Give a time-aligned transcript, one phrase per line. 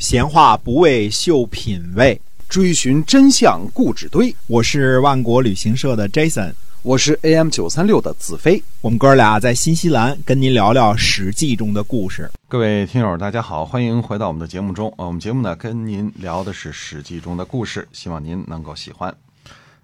[0.00, 2.18] 闲话不为秀品味，
[2.48, 4.34] 追寻真相固执堆。
[4.46, 8.62] 我是万国旅行社的 Jason，我是 AM 九三六的子飞。
[8.80, 12.30] 我们哥俩在新西兰跟您聊聊《史记》中的故事。
[12.48, 14.90] 各位听友，大家好，欢迎回到我们的节目中。
[14.96, 19.14] 呃，我们节目呢跟您聊的是《史记》中的故事，希望您能够喜欢。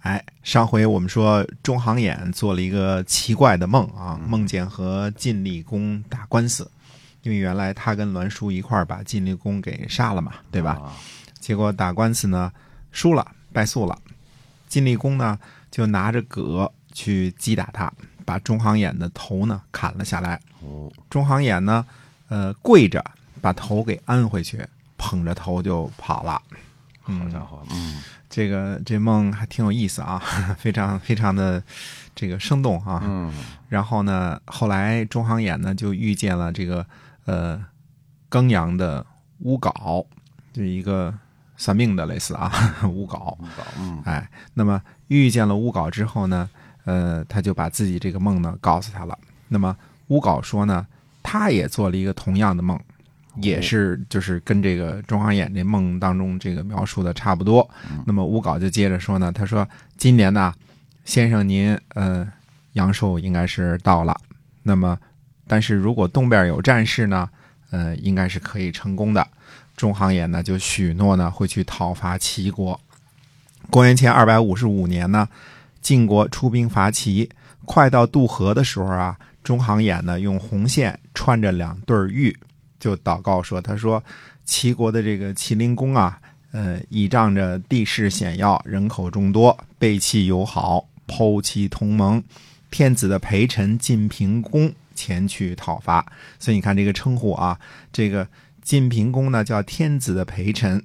[0.00, 6.66] 哎，上回我们说中行衍做了一个奇怪的梦啊，梦见和晋厉公打官司。
[7.22, 10.92] 因为原来他跟栾书一块儿把晋厉公给杀了嘛，对吧？
[11.40, 12.52] 结果打官司呢
[12.92, 13.98] 输了，败诉了。
[14.68, 15.38] 晋厉公呢
[15.70, 17.92] 就拿着戈去击打他，
[18.24, 20.40] 把中行衍的头呢砍了下来。
[21.10, 21.84] 中行衍呢，
[22.28, 23.04] 呃，跪着
[23.40, 24.64] 把头给安回去，
[24.96, 26.40] 捧着头就跑了。
[27.02, 30.18] 好家伙，嗯，这个这梦还挺有意思啊，
[30.60, 31.62] 非常非常的
[32.14, 33.00] 这个生动啊。
[33.02, 33.32] 嗯，
[33.68, 36.86] 然后呢，后来中行衍呢就遇见了这个。
[37.28, 37.62] 呃，
[38.30, 39.04] 庚阳的
[39.40, 40.02] 乌镐，
[40.50, 41.12] 就一个
[41.58, 42.50] 算命的类似啊，
[42.88, 43.34] 乌镐。
[43.34, 46.48] 乌镐，嗯，哎，那么遇见了乌镐之后呢，
[46.86, 49.18] 呃，他就把自己这个梦呢告诉他了。
[49.46, 49.76] 那么
[50.06, 50.86] 乌镐说呢，
[51.22, 52.80] 他也做了一个同样的梦，
[53.42, 57.68] 也是就是跟这个中行衍这梦当中这个描述的差不多。
[58.06, 60.54] 那么乌镐就接着说呢，他说今年呢，
[61.04, 62.26] 先生您呃
[62.72, 64.18] 阳寿应该是到了，
[64.62, 64.98] 那么。
[65.48, 67.28] 但是如果东边有战事呢，
[67.70, 69.26] 呃，应该是可以成功的。
[69.76, 72.78] 中行衍呢就许诺呢会去讨伐齐国。
[73.70, 75.28] 公元前二百五十五年呢，
[75.80, 77.28] 晋国出兵伐齐，
[77.64, 82.36] 快到渡河的时候啊，中行衍呢用红线穿着两对玉，
[82.80, 84.02] 就祷告说：“他说
[84.44, 86.18] 齐国的这个齐灵公啊，
[86.52, 92.22] 呃，倚仗着地势险要，人口众多，背弃友好，剖弃同盟，
[92.70, 96.04] 天子的陪臣晋平公。”前去讨伐，
[96.40, 97.56] 所以你看这个称呼啊，
[97.92, 98.26] 这个
[98.60, 100.82] 晋平公呢叫天子的陪臣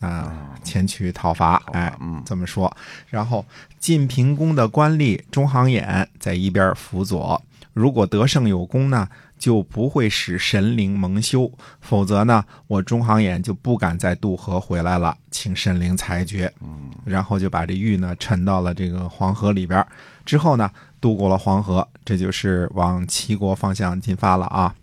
[0.00, 1.90] 啊，前去讨伐，哎，
[2.26, 2.70] 这么说。
[3.08, 3.46] 然后
[3.78, 7.42] 晋平公的官吏中行衍在一边辅佐，
[7.72, 9.08] 如果得胜有功呢，
[9.38, 11.50] 就不会使神灵蒙羞；
[11.80, 16.52] 否则呢，我中行衍就不敢再渡河回来了，请神灵裁决。
[16.60, 19.82] 嗯，然后就把这玉呢沉到了这个黄河里边，
[20.26, 20.70] 之后呢。
[21.00, 24.74] 渡过了黄河，这就是往齐国方向进发了啊。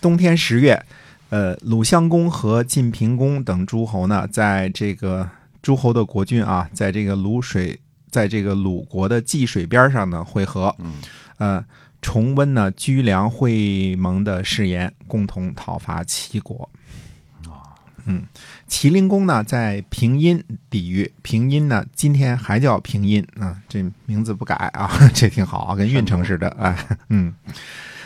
[0.00, 0.84] 冬天十月，
[1.28, 5.28] 呃，鲁襄公和晋平公等诸侯呢，在这个
[5.60, 7.78] 诸侯的国君啊，在这个鲁水，
[8.10, 10.74] 在这个鲁国的济水边上呢会合，
[11.38, 11.64] 呃，
[12.00, 16.68] 重温呢居梁会盟的誓言，共同讨伐齐国。
[18.06, 18.24] 嗯，
[18.68, 26.76] 麒麟宫呢在平阴抵御，平阴呢今天还叫平阴啊，这名字不改啊， 这挺好啊，跟运城似的哎，
[27.08, 27.34] 嗯。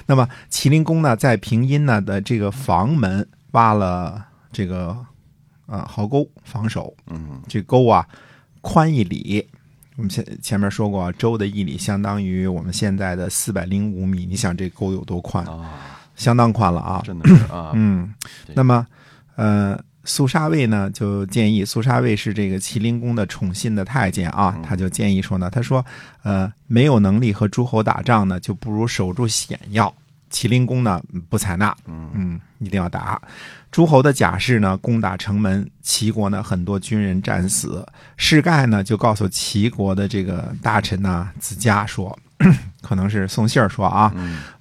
[0.07, 4.97] 那么麒麟宫呢在平阴呢的这个房门挖了这个
[5.67, 8.07] 呃壕沟防守，嗯，这沟啊
[8.61, 9.49] 宽一里，
[9.97, 15.45] 我们前前面说过，周的一里相当于我们现在的四百零五米，你想这沟有多宽？
[15.47, 15.73] 啊？
[16.15, 18.15] 相当宽了啊，真的是啊，嗯，
[18.55, 18.87] 那么。
[19.37, 25.85] 呃，苏沙卫呢就建议，苏沙卫是这个麒麟宫的宠信的太监啊，他就建议说呢，他说，
[26.23, 29.93] 呃，没有能力和诸侯打仗呢，就不如守住险要。
[30.29, 33.21] 麒麟宫呢不采纳，嗯，一定要打。
[33.71, 37.87] 诸侯的甲士呢攻打城门，齐国呢很多军人战死。
[38.17, 42.19] 士盖呢就告诉齐国的这个大臣呢子嘉说，
[42.83, 44.13] 可能是送信儿说啊，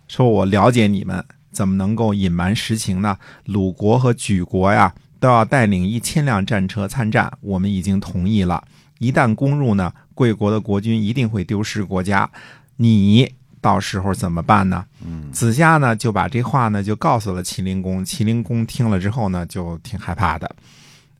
[0.08, 1.24] 说我了解你们。
[1.56, 3.18] 怎么能够隐瞒实情呢？
[3.46, 8.62] 鲁国和莒国呀，都要带领一千辆战车参战，我们已经同意了。
[9.00, 12.30] 一旦攻入呢，贵国的国君一定会丢失国家，
[12.76, 14.84] 你到时候怎么办呢？
[15.06, 20.54] 嗯，子夏呢就把这话呢就告诉了麒麟公，麒麟公听了之后呢就挺害怕的。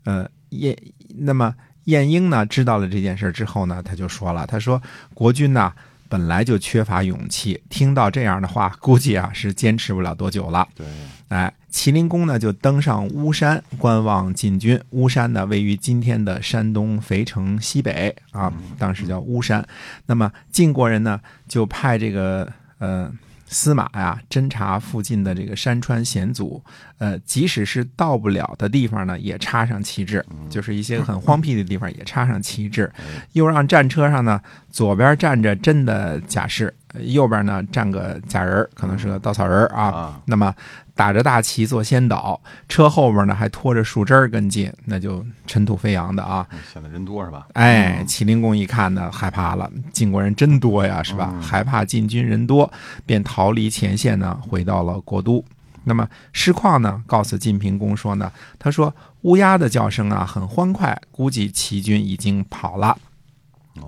[0.04, 4.82] 呃，晏那么晏婴呢知道了这件事之后呢，他就说了，他说
[5.14, 5.72] 国君呐。
[6.10, 10.68] 本来就缺乏勇气，听到这样的话，估计啊是坚持不了多久了。
[10.76, 10.86] 对，
[11.30, 14.80] 哎，麒麟公呢就登上巫山观望晋军。
[14.92, 19.66] 巫山呢位于今天的山东肥城西北啊，当时叫巫山。
[20.06, 23.12] 那么晋国人呢就派这个呃。
[23.48, 26.64] 司马呀，侦查附近的这个山川险阻，
[26.98, 32.92] 呃，即使是到不了的地方呢，也插上旗帜，就是一些很荒僻的地方也插上旗帜，
[33.34, 36.74] 又让战车上呢，左边站着真的甲士。
[37.00, 40.20] 右边呢站个假人，可能是个稻草人啊。
[40.26, 40.54] 那么
[40.94, 42.40] 打着大旗做先导，
[42.70, 46.48] 车后边呢还拖着树枝跟进，那就尘土飞扬的啊。
[46.72, 47.48] 显得人多是吧？
[47.54, 51.34] 哎，麒麟公一看呢，害怕了，晋国人真多呀，是吧？
[51.42, 52.72] 害怕晋军人多，
[53.06, 55.44] 便逃离前线呢，回到了国都。
[55.88, 58.92] 那么师旷呢，告诉晋平公说呢，他说
[59.22, 62.98] 乌鸦的叫声啊很欢快，估计齐军已经跑了。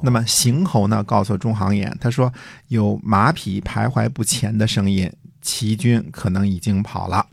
[0.02, 2.32] 那么邢侯呢，告诉中行衍，他说
[2.68, 5.12] 有马匹徘徊不前的声音，
[5.42, 7.26] 齐军可能已经跑了。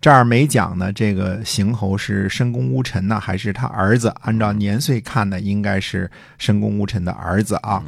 [0.00, 4.08] 这儿没讲呢，这个邢侯是申公乌臣呢，还是他儿子？
[4.20, 6.08] 按照年岁看呢，应该是
[6.38, 7.82] 申公乌臣的儿子啊。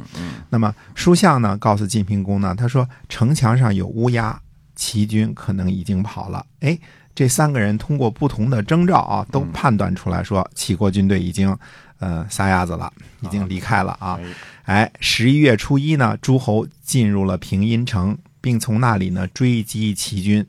[0.49, 4.37] 那么书相呢，告诉晋平公呢，他说城墙上有乌鸦，
[4.81, 6.43] 齐军可能已经跑了。
[6.61, 6.75] 哎，
[7.13, 11.55] 这三个人通过不同的征兆啊，都判断出来说齐国军队已经
[11.99, 12.91] 呃撒丫子了，
[13.21, 14.19] 已经离开了啊。
[14.19, 14.25] 哎
[14.65, 20.45] 哎，十一月初一呢，诸侯进入了平阴城，并从那里呢追击齐军。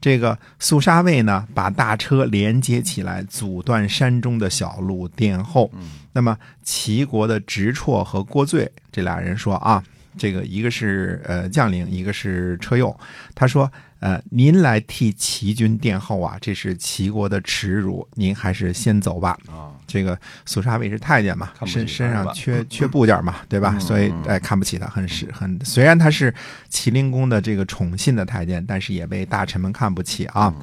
[0.00, 5.70] 这个肃杀卫呢，把大车连接起来，阻断山中的小路，殿后。
[6.12, 9.82] 那么齐国的直绰和郭罪这俩人说啊，
[10.16, 12.94] 这个一个是呃将领，一个是车右。
[13.34, 13.70] 他说，
[14.00, 19.38] 呃，您来替齐军殿后啊，这是齐国的耻辱，您还是先走吧。
[19.48, 23.72] 啊，这个苏杀卫是太监嘛，身身上缺缺部件嘛，对吧？
[23.74, 25.58] 嗯所以嗯哎看不起他，很是很。
[25.64, 26.34] 虽然他是
[26.70, 30.54] 麒麟宫的这个宠信的太监，但是也被大臣们看不起啊。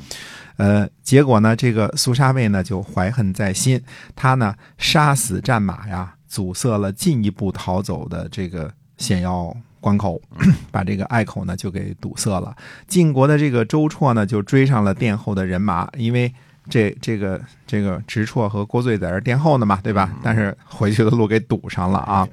[0.58, 3.82] 呃，结果呢，这个苏杀卫呢就怀恨在心，
[4.16, 10.22] 他呢杀死战马呀，阻塞了进一步逃走的这个险要关口，
[10.72, 12.56] 把这个隘口呢就给堵塞了。
[12.88, 16.34] 晋国的这个周绰呢就追上了殿后的人马，因为
[16.70, 20.14] 这这个这个直绰和郭醉在这殿后呢嘛，对吧？
[20.24, 22.28] 但是回去的路给堵上了啊，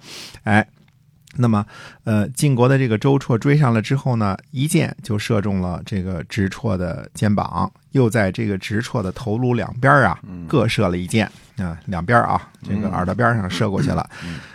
[0.44, 0.66] 哎。
[1.40, 1.64] 那么，
[2.04, 14.08] 呃，晋国的这个周绰追上了之后呢，一箭就射中了这个直绰的肩膀，又在这个直绰的头颅两边啊，各射了一箭啊、两边啊，这个耳朵边上射过去了，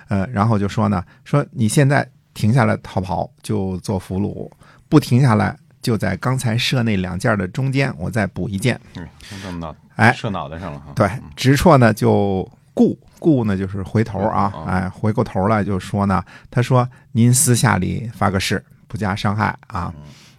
[0.08, 4.50] 呃，然后就说呢，说你现在停下来逃跑就做俘虏，
[4.88, 8.80] 不停下来就在刚才射那两箭的中间，我再补一箭。
[8.96, 10.94] 嗯，就这么脑，哎射脑袋上了哈。
[10.96, 19.92] 对，直绰呢就顾顾呢就是回头啊哦，哎，回过头来就说呢，他说您私下里发个誓，不加伤害啊。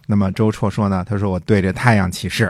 [0.05, 2.49] 那么周绰说呢，他说我对着太阳起誓，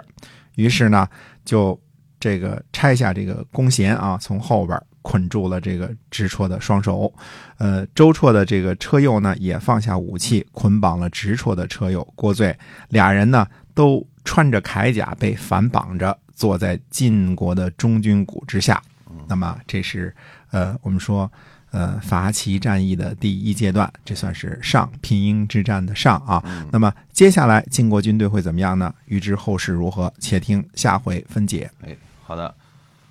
[0.53, 1.07] 于是呢
[1.43, 1.79] 就
[2.19, 7.11] 这个拆下这个弓弦啊，从后边捆住了这个直绰的双手。
[7.57, 12.55] 呃，周绰的这个车右呢也放下武器，捆绑了直绰的车右郭罪，
[12.89, 18.79] 俩人呢都穿着铠甲被反绑着，坐在晋国的中军鼓之下。
[19.27, 20.15] 那么这是
[20.51, 21.31] 呃，我们说
[21.71, 26.43] 呃伐齐战役的第一阶段，这算是上平阴之战的上啊。
[26.71, 28.93] 那么接下来晋国军队会怎么样呢？
[29.05, 31.69] 预知后事如何，且听下回分解。
[31.81, 32.53] 哎，好的，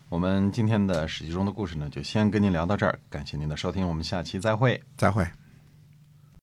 [0.09, 4.83] 我们今天的史记中的故事呢，就先跟您聊到这儿，感谢您的收听，我们下期再会。
[4.97, 5.27] 再会。